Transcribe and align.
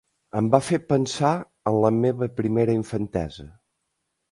Em 0.39 0.45
va 0.53 0.59
fer 0.69 0.79
pensar 0.93 1.33
en 1.73 1.77
la 1.85 1.93
meva 1.99 2.31
primera 2.41 2.77
infantesa 2.81 3.49